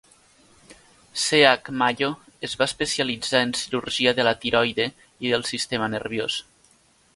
C. 1.23 1.41
H. 1.49 1.73
Mayo 1.81 2.09
es 2.47 2.57
va 2.61 2.67
especialitzar 2.71 3.43
en 3.49 3.53
cirurgia 3.61 4.15
de 4.21 4.27
la 4.29 4.35
tiroide 4.47 4.91
i 5.27 5.35
del 5.37 5.49
sistema 5.53 5.93
nerviós. 5.99 6.43